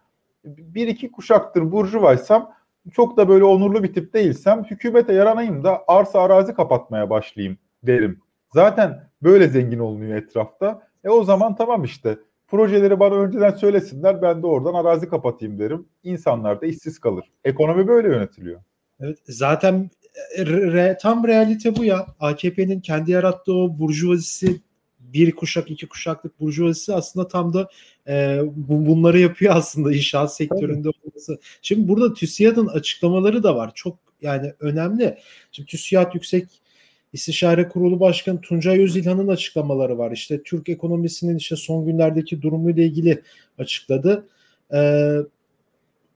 Bir 0.45 0.87
iki 0.87 1.11
kuşaktır 1.11 1.71
burjuvaysam 1.71 2.53
çok 2.91 3.17
da 3.17 3.29
böyle 3.29 3.43
onurlu 3.43 3.83
bir 3.83 3.93
tip 3.93 4.13
değilsem 4.13 4.63
hükümete 4.63 5.13
yaranayım 5.13 5.63
da 5.63 5.83
arsa 5.87 6.21
arazi 6.21 6.53
kapatmaya 6.53 7.09
başlayayım 7.09 7.57
derim. 7.83 8.19
Zaten 8.53 9.09
böyle 9.23 9.47
zengin 9.47 9.79
olunuyor 9.79 10.17
etrafta. 10.17 10.87
E 11.03 11.09
o 11.09 11.23
zaman 11.23 11.55
tamam 11.55 11.83
işte 11.83 12.17
projeleri 12.47 12.99
bana 12.99 13.15
önceden 13.15 13.51
söylesinler 13.51 14.21
ben 14.21 14.43
de 14.43 14.47
oradan 14.47 14.73
arazi 14.73 15.09
kapatayım 15.09 15.59
derim. 15.59 15.85
İnsanlar 16.03 16.61
da 16.61 16.65
işsiz 16.65 16.99
kalır. 16.99 17.31
Ekonomi 17.43 17.87
böyle 17.87 18.07
yönetiliyor. 18.07 18.61
Evet 18.99 19.17
zaten 19.27 19.89
re, 20.37 20.97
tam 21.01 21.27
realite 21.27 21.75
bu 21.75 21.83
ya. 21.83 22.05
AKP'nin 22.19 22.81
kendi 22.81 23.11
yarattığı 23.11 23.53
o 23.53 23.79
burjuvazisi 23.79 24.61
bir 25.13 25.31
kuşak 25.31 25.71
iki 25.71 25.87
kuşaklık 25.87 26.39
burjuvazisi 26.39 26.93
aslında 26.93 27.27
tam 27.27 27.53
da 27.53 27.69
e, 28.07 28.39
bu, 28.55 28.85
bunları 28.85 29.19
yapıyor 29.19 29.55
aslında 29.55 29.93
inşaat 29.93 30.35
sektöründe 30.35 30.89
Tabii. 30.91 31.09
olması. 31.09 31.39
Şimdi 31.61 31.87
burada 31.87 32.13
TÜSİAD'ın 32.13 32.67
açıklamaları 32.67 33.43
da 33.43 33.55
var. 33.55 33.71
Çok 33.75 33.97
yani 34.21 34.53
önemli. 34.59 35.17
Şimdi 35.51 35.69
TÜSİAD 35.69 36.13
Yüksek 36.13 36.45
İstişare 37.13 37.67
Kurulu 37.67 37.99
Başkanı 37.99 38.41
Tuncay 38.41 38.83
Özilhan'ın 38.83 39.27
açıklamaları 39.27 39.97
var. 39.97 40.11
İşte 40.11 40.43
Türk 40.43 40.69
ekonomisinin 40.69 41.37
işte 41.37 41.55
son 41.55 41.85
günlerdeki 41.85 42.41
durumuyla 42.41 42.83
ilgili 42.83 43.21
açıkladı. 43.57 44.27
Ee, 44.73 45.17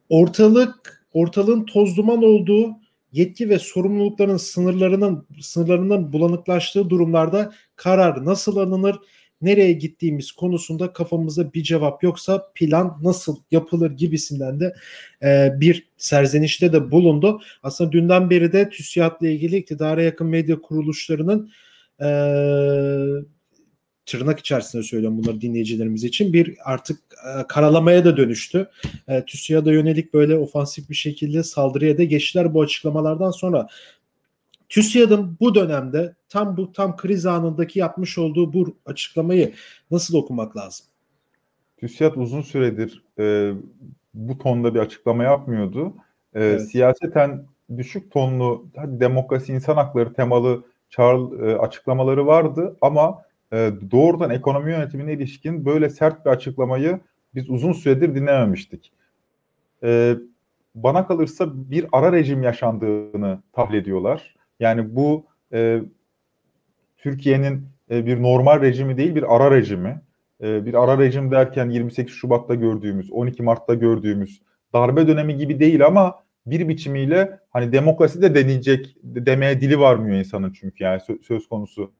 ortalık 0.09 1.05
ortalığın 1.13 1.65
toz 1.65 1.97
duman 1.97 2.23
olduğu 2.23 2.75
yetki 3.17 3.49
ve 3.49 3.59
sorumlulukların 3.59 4.37
sınırlarının 4.37 5.27
sınırlarının 5.41 6.13
bulanıklaştığı 6.13 6.89
durumlarda 6.89 7.53
karar 7.75 8.25
nasıl 8.25 8.57
alınır, 8.57 8.95
nereye 9.41 9.73
gittiğimiz 9.73 10.31
konusunda 10.31 10.93
kafamızda 10.93 11.53
bir 11.53 11.63
cevap 11.63 12.03
yoksa 12.03 12.51
plan 12.55 12.99
nasıl 13.01 13.37
yapılır 13.51 13.91
gibisinden 13.91 14.59
de 14.59 14.75
e, 15.23 15.51
bir 15.59 15.87
serzenişte 15.97 16.73
de 16.73 16.91
bulundu. 16.91 17.41
Aslında 17.63 17.91
dünden 17.91 18.29
beri 18.29 18.53
de 18.53 18.69
TÜSİAD'la 18.69 19.27
ilgili 19.27 19.57
iktidara 19.57 20.01
yakın 20.01 20.27
medya 20.27 20.61
kuruluşlarının 20.61 21.51
e, 22.01 22.07
tırnak 24.07 24.39
içerisinde 24.39 24.83
söylüyorum 24.83 25.17
bunları 25.17 25.41
dinleyicilerimiz 25.41 26.03
için 26.03 26.33
bir 26.33 26.57
artık 26.63 26.99
e, 26.99 27.47
karalamaya 27.47 28.05
da 28.05 28.17
dönüştü. 28.17 28.69
E, 29.07 29.25
TÜSİAD'a 29.25 29.71
yönelik 29.71 30.13
böyle 30.13 30.35
ofansif 30.37 30.89
bir 30.89 30.95
şekilde 30.95 31.43
saldırıya 31.43 31.97
da 31.97 32.03
geçtiler 32.03 32.53
bu 32.53 32.61
açıklamalardan 32.61 33.31
sonra. 33.31 33.67
TÜSİAD'ın 34.69 35.37
bu 35.39 35.55
dönemde 35.55 36.15
tam 36.29 36.57
bu 36.57 36.71
tam 36.71 36.97
kriz 36.97 37.25
anındaki 37.25 37.79
yapmış 37.79 38.17
olduğu 38.17 38.53
bu 38.53 38.77
açıklamayı 38.85 39.53
nasıl 39.91 40.17
okumak 40.17 40.57
lazım? 40.57 40.85
TÜSİAD 41.77 42.15
uzun 42.15 42.41
süredir 42.41 43.03
e, 43.19 43.53
bu 44.13 44.37
tonda 44.37 44.75
bir 44.75 44.79
açıklama 44.79 45.23
yapmıyordu. 45.23 45.93
E, 46.33 46.43
evet. 46.43 46.71
Siyaseten 46.71 47.45
düşük 47.77 48.11
tonlu 48.11 48.65
hadi 48.75 48.99
demokrasi, 48.99 49.53
insan 49.53 49.75
hakları 49.75 50.13
temalı 50.13 50.63
çağrı, 50.89 51.49
e, 51.49 51.55
açıklamaları 51.55 52.25
vardı 52.25 52.77
ama 52.81 53.27
e, 53.53 53.71
doğrudan 53.91 54.29
ekonomi 54.29 54.71
yönetimine 54.71 55.13
ilişkin 55.13 55.65
böyle 55.65 55.89
sert 55.89 56.25
bir 56.25 56.29
açıklamayı 56.29 56.99
biz 57.35 57.49
uzun 57.49 57.73
süredir 57.73 58.15
dinlememiştik. 58.15 58.91
E, 59.83 60.15
bana 60.75 61.07
kalırsa 61.07 61.47
bir 61.53 61.85
ara 61.91 62.11
rejim 62.11 62.43
yaşandığını 62.43 63.43
tahlil 63.53 63.77
ediyorlar. 63.77 64.35
Yani 64.59 64.95
bu 64.95 65.25
e, 65.53 65.81
Türkiye'nin 66.97 67.67
e, 67.91 68.05
bir 68.05 68.21
normal 68.21 68.61
rejimi 68.61 68.97
değil 68.97 69.15
bir 69.15 69.35
ara 69.35 69.51
rejimi. 69.51 70.01
E, 70.41 70.65
bir 70.65 70.83
ara 70.83 70.97
rejim 70.97 71.31
derken 71.31 71.69
28 71.69 72.13
Şubat'ta 72.13 72.55
gördüğümüz, 72.55 73.11
12 73.11 73.43
Mart'ta 73.43 73.73
gördüğümüz 73.73 74.41
darbe 74.73 75.07
dönemi 75.07 75.37
gibi 75.37 75.59
değil 75.59 75.85
ama 75.85 76.15
bir 76.45 76.67
biçimiyle 76.67 77.39
hani 77.49 77.71
demokrasi 77.71 78.21
de 78.21 78.35
deneyecek 78.35 78.97
demeye 79.03 79.61
dili 79.61 79.79
varmıyor 79.79 80.17
insanın 80.17 80.53
çünkü 80.53 80.83
yani 80.83 81.01
söz 81.21 81.47
konusu 81.47 81.91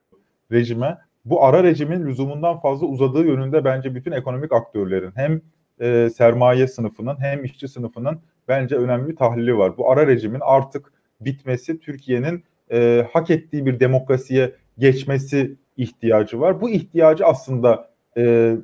rejime 0.51 0.97
bu 1.29 1.43
ara 1.43 1.63
rejimin 1.63 2.05
lüzumundan 2.05 2.59
fazla 2.59 2.87
uzadığı 2.87 3.25
yönünde 3.25 3.65
bence 3.65 3.95
bütün 3.95 4.11
ekonomik 4.11 4.51
aktörlerin 4.51 5.11
hem 5.15 5.41
e, 5.79 6.09
sermaye 6.09 6.67
sınıfının 6.67 7.15
hem 7.19 7.43
işçi 7.43 7.67
sınıfının 7.67 8.19
bence 8.47 8.75
önemli 8.75 9.09
bir 9.09 9.15
tahlili 9.15 9.57
var. 9.57 9.77
Bu 9.77 9.91
ara 9.91 10.07
rejimin 10.07 10.41
artık 10.43 10.93
bitmesi 11.21 11.79
Türkiye'nin 11.79 12.43
e, 12.71 13.07
hak 13.13 13.29
ettiği 13.29 13.65
bir 13.65 13.79
demokrasiye 13.79 14.51
geçmesi 14.77 15.55
ihtiyacı 15.77 16.39
var. 16.39 16.61
Bu 16.61 16.69
ihtiyacı 16.69 17.25
aslında 17.25 17.89
e, 18.17 18.55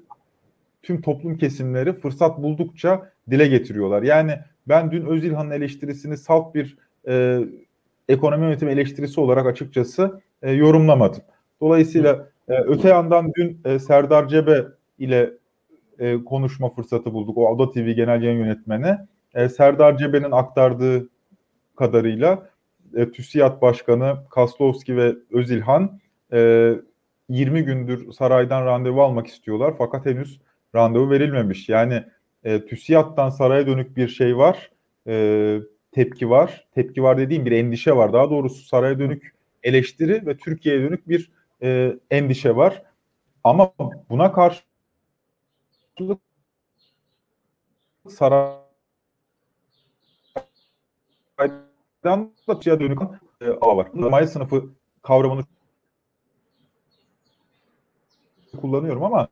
tüm 0.82 1.01
toplum 1.01 1.38
kesimleri 1.38 1.93
fırsat 1.93 2.41
buldukça 2.43 3.12
dile 3.29 3.48
getiriyorlar. 3.48 4.03
Yani 4.03 4.39
ben 4.67 4.91
dün 4.91 5.05
Özilhan'ın 5.05 5.51
eleştirisini 5.51 6.17
salt 6.17 6.55
bir 6.55 6.77
e, 7.08 7.39
ekonomi 8.10 8.43
yönetimi 8.43 8.72
eleştirisi 8.72 9.20
olarak 9.20 9.46
açıkçası 9.46 10.22
e, 10.41 10.51
yorumlamadım. 10.51 11.22
Dolayısıyla 11.62 12.33
e, 12.47 12.53
öte 12.53 12.89
yandan 12.89 13.33
dün 13.33 13.62
e, 13.65 13.79
Serdar 13.79 14.27
Cebe 14.27 14.65
ile 15.00 15.33
e, 16.00 16.23
konuşma 16.23 16.69
fırsatı 16.69 17.13
bulduk. 17.13 17.38
O 17.38 17.55
Ada 17.55 17.71
TV 17.71 17.91
Genel 17.91 18.21
Yayın 18.21 18.39
Yönetmeni. 18.39 18.97
E, 19.33 19.50
Serdar 19.50 19.97
Cebe'nin 19.97 20.31
aktardığı 20.31 21.09
kadarıyla 21.75 22.50
e, 22.95 23.12
TÜSİAD 23.12 23.62
Başkanı 23.62 24.17
Kaslovski 24.29 24.97
ve 24.97 25.15
Özilhan 25.31 26.00
e, 26.33 26.73
20 27.29 27.63
gündür 27.63 28.12
saraydan 28.12 28.65
randevu 28.65 29.01
almak 29.01 29.27
istiyorlar 29.27 29.73
fakat 29.77 30.05
henüz 30.05 30.39
randevu 30.75 31.09
verilmemiş. 31.09 31.69
Yani 31.69 32.03
e, 32.43 32.65
TÜSİAD'dan 32.65 33.29
saraya 33.29 33.67
dönük 33.67 33.97
bir 33.97 34.07
şey 34.07 34.38
var, 34.38 34.71
e, 35.07 35.59
tepki 35.91 36.29
var. 36.29 36.67
Tepki 36.75 37.03
var 37.03 37.17
dediğim 37.17 37.45
bir 37.45 37.51
endişe 37.51 37.95
var. 37.95 38.13
Daha 38.13 38.29
doğrusu 38.29 38.65
saraya 38.65 39.00
dönük 39.00 39.33
eleştiri 39.63 40.25
ve 40.25 40.38
Türkiye'ye 40.38 40.81
dönük 40.81 41.09
bir 41.09 41.31
e, 41.63 41.98
endişe 42.12 42.55
var. 42.55 42.84
Ama 43.43 43.74
buna 44.10 44.32
karşı 44.32 44.63
saraydan 48.10 48.63
da 52.48 52.60
dışarıya 52.60 52.79
dönük 52.79 53.01
e, 53.41 53.50
ağ 53.62 53.77
var. 53.77 53.88
Sermaye 53.93 54.27
sınıfı 54.27 54.70
kavramını 55.01 55.43
kullanıyorum 58.62 59.03
ama 59.03 59.27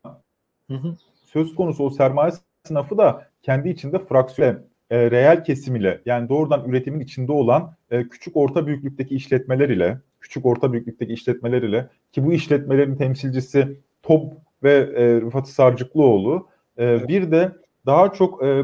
hı 0.68 0.74
hı. 0.74 0.98
söz 1.26 1.56
konusu 1.56 1.84
o 1.84 1.90
sermaye 1.90 2.32
sınıfı 2.64 2.98
da 2.98 3.32
kendi 3.42 3.70
içinde 3.70 4.00
fraksiyon 4.00 4.71
e, 4.92 5.12
reel 5.12 5.44
kesim 5.44 5.76
ile 5.76 6.02
yani 6.06 6.30
doğrudan 6.30 6.70
üretimin 6.70 7.00
içinde 7.00 7.32
olan 7.32 7.76
e, 7.92 8.08
küçük 8.08 8.38
orta 8.38 8.68
büyüklükteki 8.68 9.16
işletmeler 9.16 9.70
ile 9.70 9.98
küçük 10.22 10.46
orta 10.46 10.74
büyüklükteki 10.74 11.14
işletmeler 11.14 11.62
ile 11.62 11.90
ki 12.12 12.26
bu 12.26 12.34
işletmelerin 12.34 12.96
temsilcisi 12.96 13.78
TOP 14.04 14.34
ve 14.64 14.74
e, 14.74 15.22
Rıfat 15.22 15.50
Sarcıklıoğlu 15.50 16.48
e, 16.80 17.08
bir 17.08 17.32
de 17.32 17.52
daha 17.86 18.14
çok 18.14 18.44
e, 18.44 18.64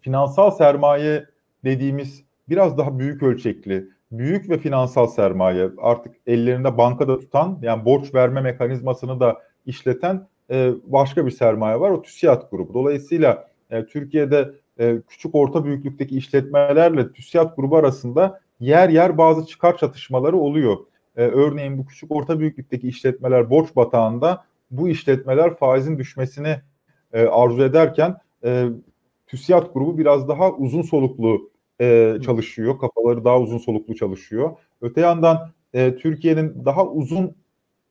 finansal 0.00 0.50
sermaye 0.50 1.26
dediğimiz 1.64 2.24
biraz 2.48 2.78
daha 2.78 2.98
büyük 2.98 3.22
ölçekli, 3.22 3.88
büyük 4.12 4.50
ve 4.50 4.58
finansal 4.58 5.06
sermaye 5.06 5.70
artık 5.78 6.14
ellerinde 6.26 6.78
bankada 6.78 7.18
tutan 7.18 7.58
yani 7.62 7.84
borç 7.84 8.14
verme 8.14 8.40
mekanizmasını 8.40 9.20
da 9.20 9.42
işleten 9.66 10.28
e, 10.50 10.72
başka 10.84 11.26
bir 11.26 11.30
sermaye 11.30 11.80
var. 11.80 11.90
O 11.90 12.02
TÜSİAD 12.02 12.50
grubu. 12.50 12.74
Dolayısıyla 12.74 13.48
e, 13.70 13.86
Türkiye'de 13.86 14.50
e, 14.80 15.00
küçük 15.08 15.34
orta 15.34 15.64
büyüklükteki 15.64 16.16
işletmelerle 16.16 17.12
TÜSİAD 17.12 17.56
grubu 17.56 17.76
arasında 17.76 18.40
yer 18.60 18.88
yer 18.88 19.18
bazı 19.18 19.46
çıkar 19.46 19.76
çatışmaları 19.76 20.36
oluyor. 20.36 20.76
E, 21.16 21.22
örneğin 21.22 21.78
bu 21.78 21.86
küçük 21.86 22.10
orta 22.12 22.40
büyüklükteki 22.40 22.88
işletmeler 22.88 23.50
borç 23.50 23.76
batağında 23.76 24.44
bu 24.70 24.88
işletmeler 24.88 25.56
faizin 25.56 25.98
düşmesini 25.98 26.56
e, 27.12 27.26
arzu 27.26 27.62
ederken 27.62 28.16
e, 28.44 28.68
TÜSİAD 29.26 29.72
grubu 29.74 29.98
biraz 29.98 30.28
daha 30.28 30.52
uzun 30.52 30.82
soluklu 30.82 31.50
e, 31.80 32.16
çalışıyor. 32.24 32.78
Kafaları 32.78 33.24
daha 33.24 33.40
uzun 33.40 33.58
soluklu 33.58 33.94
çalışıyor. 33.94 34.56
Öte 34.80 35.00
yandan 35.00 35.50
e, 35.74 35.96
Türkiye'nin 35.96 36.64
daha 36.64 36.86
uzun 36.86 37.36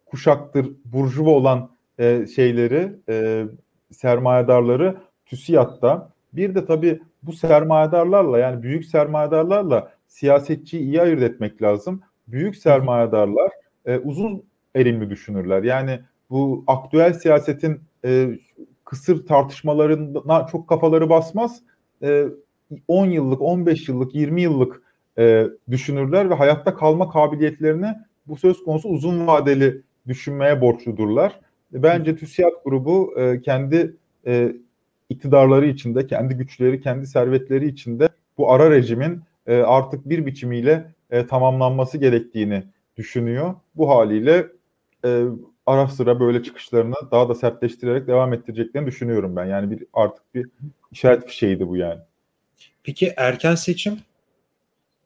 kuşaktır 0.06 0.72
burjuva 0.86 1.30
olan 1.30 1.70
e, 2.00 2.28
şeyleri, 2.36 2.96
e, 3.10 3.46
sermayedarları 3.92 4.98
TÜSİAD'da. 5.25 6.12
Bir 6.34 6.56
de 6.56 6.66
tabii 6.66 7.02
bu 7.24 7.34
sermayedarlarla 7.34 8.40
yani 8.40 8.63
büyük 8.63 8.86
sermayedarlarla 8.86 9.92
siyasetçiyi 10.08 10.84
iyi 10.84 11.02
ayırt 11.02 11.22
etmek 11.22 11.62
lazım. 11.62 12.02
Büyük 12.28 12.56
sermayedarlar 12.56 13.52
e, 13.86 13.98
uzun 13.98 14.44
erimli 14.75 15.10
düşünürler. 15.10 15.63
Yani 15.63 16.00
bu 16.30 16.63
aktüel 16.68 17.13
siyasetin 17.13 17.82
e, 18.06 18.40
kısır 18.86 19.25
tartışmalarına 19.25 20.48
çok 20.48 20.68
kafaları 20.68 21.10
basmaz. 21.10 21.62
E, 22.04 22.25
10 22.88 23.06
yıllık, 23.06 23.42
15 23.42 23.90
yıllık, 23.90 24.16
20 24.16 24.42
yıllık 24.42 24.82
e, 25.18 25.48
düşünürler 25.70 26.30
ve 26.30 26.34
hayatta 26.34 26.75
kalma 26.75 27.10
kabiliyetlerini 27.10 27.96
bu 28.28 28.38
söz 28.38 28.63
konusu 28.63 28.90
uzun 28.90 29.28
vadeli 29.28 29.82
düşünmeye 30.08 30.62
borçludurlar. 30.62 31.40
Bence 31.72 32.16
TÜSİAD 32.16 32.52
grubu 32.66 33.20
e, 33.20 33.42
kendi 33.42 33.96
e, 34.25 34.54
iktidarları 35.13 35.65
içinde, 35.65 36.08
kendi 36.08 36.34
güçleri, 36.34 36.82
kendi 36.82 37.08
servetleri 37.08 37.67
içinde 37.67 38.10
bu 38.38 38.51
ara 38.51 38.72
rejimin 38.72 39.22
e, 39.48 39.55
artık 39.55 40.10
bir 40.10 40.25
biçimiyle 40.25 40.86
e, 41.12 41.27
tamamlanması 41.27 41.98
gerektiğini 41.98 42.63
düşünüyor. 42.98 43.55
Bu 43.75 43.89
haliyle 43.89 44.48
e, 45.05 45.24
ara 45.65 45.88
sıra 45.88 46.20
böyle 46.20 46.43
çıkışlarını 46.43 46.96
daha 47.12 47.29
da 47.29 47.36
sertleştirerek 47.36 48.08
devam 48.08 48.34
ettireceklerini 48.34 48.88
düşünüyorum 48.88 49.36
ben. 49.36 49.46
Yani 49.46 49.72
bir 49.72 49.86
artık 49.93 50.36
bir 50.36 50.50
işaret 50.91 51.26
fişeğiydi 51.26 51.67
bu 51.67 51.78
yani. 51.78 51.99
Peki 52.84 53.13
erken 53.17 53.56
seçim? 53.56 53.99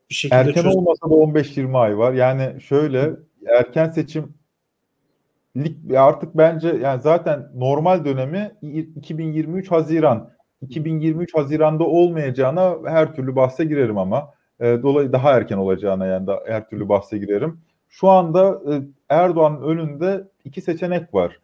Bir 0.09 0.15
şekilde 0.15 0.39
erken 0.39 0.63
çöz- 0.63 0.75
olmasa 0.75 1.09
da 1.09 1.13
15-20 1.13 1.77
ay 1.77 1.97
var. 1.97 2.13
Yani 2.13 2.61
şöyle 2.61 3.11
erken 3.47 3.89
seçim 3.89 4.33
artık 5.97 6.37
bence 6.37 6.67
yani 6.67 7.01
zaten 7.01 7.47
normal 7.55 8.05
dönemi 8.05 8.51
2023 8.61 9.71
Haziran. 9.71 10.29
2023 10.61 11.35
Haziran'da 11.35 11.83
olmayacağına 11.83 12.77
her 12.85 13.13
türlü 13.13 13.35
bahse 13.35 13.65
girerim 13.65 13.97
ama 13.97 14.33
e, 14.59 14.65
dolayı 14.83 15.11
daha 15.11 15.31
erken 15.31 15.57
olacağına 15.57 16.05
yani 16.05 16.27
da 16.27 16.43
her 16.47 16.69
türlü 16.69 16.89
bahse 16.89 17.17
girerim. 17.17 17.59
Şu 17.89 18.09
anda 18.09 18.61
e, 18.73 18.81
Erdoğan'ın 19.09 19.61
önünde 19.61 20.27
iki 20.45 20.61
seçenek 20.61 21.13
var. 21.13 21.39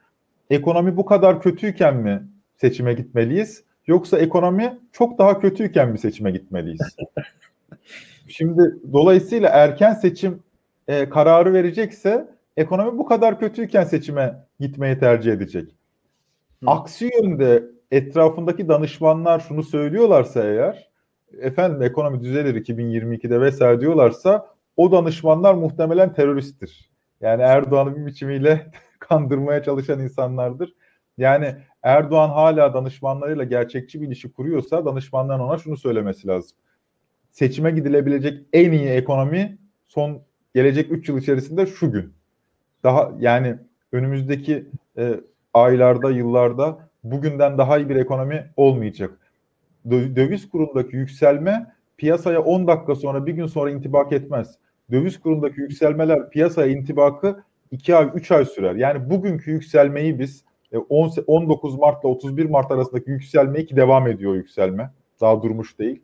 Ekonomi 0.49 0.97
bu 0.97 1.05
kadar 1.05 1.41
kötüyken 1.41 1.95
mi 1.95 2.23
seçime 2.57 2.93
gitmeliyiz? 2.93 3.63
Yoksa 3.87 4.19
ekonomi 4.19 4.79
çok 4.91 5.17
daha 5.17 5.39
kötüyken 5.39 5.89
mi 5.89 5.97
seçime 5.99 6.31
gitmeliyiz? 6.31 6.95
Şimdi 8.27 8.75
dolayısıyla 8.93 9.49
erken 9.49 9.93
seçim 9.93 10.43
e, 10.87 11.09
kararı 11.09 11.53
verecekse 11.53 12.32
ekonomi 12.57 12.97
bu 12.97 13.05
kadar 13.05 13.39
kötüyken 13.39 13.83
seçime 13.83 14.45
gitmeyi 14.59 14.99
tercih 14.99 15.31
edecek. 15.31 15.75
Hı. 16.63 16.69
Aksi 16.69 17.09
yönde 17.23 17.63
etrafındaki 17.91 18.67
danışmanlar 18.67 19.39
şunu 19.39 19.63
söylüyorlarsa 19.63 20.43
eğer 20.43 20.91
efendim 21.41 21.81
ekonomi 21.81 22.21
düzelir 22.21 22.65
2022'de 22.65 23.41
vesaire 23.41 23.81
diyorlarsa 23.81 24.47
o 24.77 24.91
danışmanlar 24.91 25.53
muhtemelen 25.53 26.13
teröristtir. 26.13 26.89
Yani 27.21 27.41
Erdoğan'ı 27.41 27.95
bir 27.95 28.05
biçimiyle 28.05 28.71
kandırmaya 28.99 29.63
çalışan 29.63 29.99
insanlardır. 29.99 30.73
Yani 31.17 31.55
Erdoğan 31.83 32.29
hala 32.29 32.73
danışmanlarıyla 32.73 33.43
gerçekçi 33.43 34.01
bir 34.01 34.07
ilişki 34.07 34.31
kuruyorsa 34.31 34.85
danışmanların 34.85 35.39
ona 35.39 35.57
şunu 35.57 35.77
söylemesi 35.77 36.27
lazım. 36.27 36.57
Seçime 37.31 37.71
gidilebilecek 37.71 38.47
en 38.53 38.71
iyi 38.71 38.87
ekonomi 38.87 39.57
son 39.87 40.21
gelecek 40.55 40.91
3 40.91 41.09
yıl 41.09 41.17
içerisinde 41.17 41.65
şu 41.65 41.91
gün. 41.91 42.13
Daha 42.83 43.11
yani 43.19 43.55
önümüzdeki 43.91 44.65
e, 44.97 45.19
aylarda, 45.53 46.11
yıllarda 46.11 46.89
bugünden 47.03 47.57
daha 47.57 47.77
iyi 47.77 47.89
bir 47.89 47.95
ekonomi 47.95 48.51
olmayacak. 48.57 49.11
Döviz 49.89 50.49
kurundaki 50.49 50.95
yükselme 50.95 51.73
piyasaya 51.97 52.41
10 52.41 52.67
dakika 52.67 52.95
sonra 52.95 53.25
bir 53.25 53.33
gün 53.33 53.45
sonra 53.45 53.71
intibak 53.71 54.11
etmez. 54.11 54.57
Döviz 54.91 55.19
kurundaki 55.19 55.61
yükselmeler 55.61 56.29
piyasaya 56.29 56.67
intibakı 56.67 57.43
2 57.71 57.95
ay 57.95 58.09
3 58.13 58.31
ay 58.31 58.45
sürer. 58.45 58.75
Yani 58.75 59.09
bugünkü 59.09 59.51
yükselmeyi 59.51 60.19
biz 60.19 60.43
19 61.27 61.73
e, 61.73 61.77
Mart 61.77 62.03
ile 62.03 62.11
31 62.11 62.45
Mart 62.45 62.71
arasındaki 62.71 63.11
yükselme 63.11 63.65
ki 63.65 63.75
devam 63.75 64.07
ediyor 64.07 64.35
yükselme. 64.35 64.91
Daha 65.21 65.43
durmuş 65.43 65.79
değil. 65.79 66.01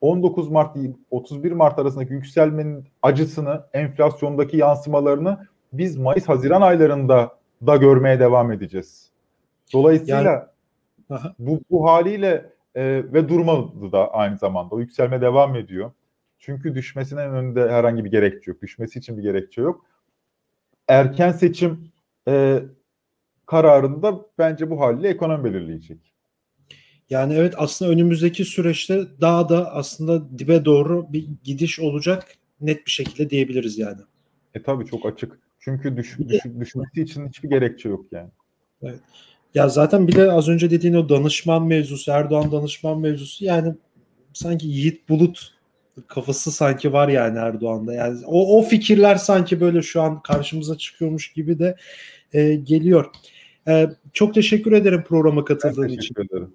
19 0.00 0.48
Mart 0.50 0.76
31 1.10 1.52
Mart 1.52 1.78
arasındaki 1.78 2.12
yükselmenin 2.12 2.84
acısını, 3.02 3.64
enflasyondaki 3.72 4.56
yansımalarını 4.56 5.38
biz 5.72 5.96
Mayıs 5.96 6.28
Haziran 6.28 6.62
aylarında 6.62 7.38
da 7.66 7.76
görmeye 7.76 8.20
devam 8.20 8.52
edeceğiz. 8.52 9.10
Dolayısıyla 9.72 10.50
yani, 11.10 11.20
bu 11.38 11.60
bu 11.70 11.86
haliyle 11.90 12.52
e, 12.74 12.84
ve 13.12 13.28
durmadı 13.28 13.92
da 13.92 14.14
aynı 14.14 14.38
zamanda. 14.38 14.74
O 14.74 14.80
yükselme 14.80 15.20
devam 15.20 15.56
ediyor. 15.56 15.92
Çünkü 16.38 16.74
düşmesinin 16.74 17.20
önünde 17.20 17.70
herhangi 17.70 18.04
bir 18.04 18.10
gerekçe 18.10 18.50
yok. 18.50 18.62
Düşmesi 18.62 18.98
için 18.98 19.18
bir 19.18 19.22
gerekçe 19.22 19.60
yok. 19.62 19.86
Erken 20.88 21.32
seçim 21.32 21.92
e, 22.28 22.62
kararında 23.46 24.20
bence 24.38 24.70
bu 24.70 24.80
haliyle 24.80 25.08
ekonomi 25.08 25.44
belirleyecek. 25.44 25.98
Yani 27.10 27.34
evet 27.34 27.54
aslında 27.56 27.90
önümüzdeki 27.90 28.44
süreçte 28.44 29.00
daha 29.20 29.48
da 29.48 29.74
aslında 29.74 30.38
dibe 30.38 30.64
doğru 30.64 31.12
bir 31.12 31.28
gidiş 31.44 31.80
olacak 31.80 32.26
net 32.60 32.86
bir 32.86 32.90
şekilde 32.90 33.30
diyebiliriz 33.30 33.78
yani. 33.78 34.00
E 34.54 34.62
tabii 34.62 34.86
çok 34.86 35.06
açık. 35.06 35.38
Çünkü 35.64 35.96
düş, 35.96 36.18
düş, 36.28 36.40
düşmesi 36.60 37.02
için 37.02 37.28
hiçbir 37.28 37.50
gerekçe 37.50 37.88
yok 37.88 38.06
yani. 38.12 38.30
Evet. 38.82 39.00
Ya 39.54 39.68
zaten 39.68 40.08
bir 40.08 40.16
de 40.16 40.32
az 40.32 40.48
önce 40.48 40.70
dediğin 40.70 40.94
o 40.94 41.08
danışman 41.08 41.66
mevzusu, 41.66 42.10
Erdoğan 42.10 42.52
danışman 42.52 43.00
mevzusu 43.00 43.44
yani 43.44 43.74
sanki 44.32 44.66
Yiğit 44.66 45.08
Bulut 45.08 45.54
kafası 46.08 46.52
sanki 46.52 46.92
var 46.92 47.08
yani 47.08 47.38
Erdoğan'da. 47.38 47.94
Yani 47.94 48.26
o, 48.26 48.58
o 48.58 48.62
fikirler 48.62 49.16
sanki 49.16 49.60
böyle 49.60 49.82
şu 49.82 50.02
an 50.02 50.22
karşımıza 50.22 50.78
çıkıyormuş 50.78 51.32
gibi 51.32 51.58
de 51.58 51.76
e, 52.32 52.54
geliyor. 52.54 53.06
E, 53.68 53.88
çok 54.12 54.34
teşekkür 54.34 54.72
ederim 54.72 55.04
programa 55.08 55.44
katıldığın 55.44 55.82
ben 55.82 55.96
teşekkür 55.96 56.24
için. 56.24 56.36
Ederim. 56.36 56.52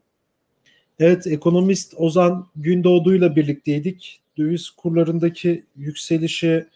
Evet, 0.99 1.27
ekonomist 1.27 1.93
Ozan 1.97 2.47
Gündoğdu'yla 2.55 3.35
birlikteydik. 3.35 4.21
Döviz 4.37 4.69
kurlarındaki 4.69 5.63
yükselişi, 5.75 6.67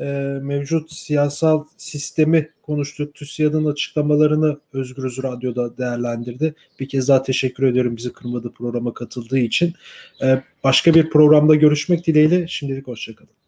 e, 0.00 0.04
mevcut 0.42 0.92
siyasal 0.92 1.64
sistemi 1.76 2.50
konuştuk. 2.62 3.14
TÜSİAD'ın 3.14 3.64
açıklamalarını 3.64 4.60
Özgürüz 4.72 5.22
Radyo'da 5.22 5.78
değerlendirdi. 5.78 6.54
Bir 6.80 6.88
kez 6.88 7.08
daha 7.08 7.22
teşekkür 7.22 7.64
ederim 7.64 7.96
bizi 7.96 8.12
kırmadı 8.12 8.52
programa 8.52 8.94
katıldığı 8.94 9.38
için. 9.38 9.74
E, 10.22 10.42
başka 10.64 10.94
bir 10.94 11.10
programda 11.10 11.54
görüşmek 11.54 12.06
dileğiyle. 12.06 12.48
Şimdilik 12.48 12.86
hoşçakalın. 12.86 13.39